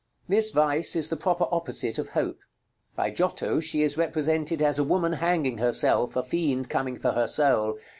This 0.27 0.49
vice 0.49 0.95
is 0.95 1.09
the 1.09 1.15
proper 1.15 1.45
opposite 1.51 1.99
of 1.99 2.09
Hope. 2.09 2.39
By 2.95 3.11
Giotto 3.11 3.59
she 3.59 3.83
is 3.83 3.99
represented 3.99 4.59
as 4.59 4.79
a 4.79 4.83
woman 4.83 5.13
hanging 5.13 5.59
herself, 5.59 6.15
a 6.15 6.23
fiend 6.23 6.71
coming 6.71 6.97
for 6.97 7.11
her 7.11 7.27
soul. 7.27 7.77